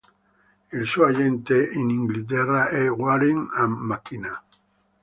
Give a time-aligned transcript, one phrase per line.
[0.73, 4.43] Il suo agente in Inghilterra è Waring and McKenna.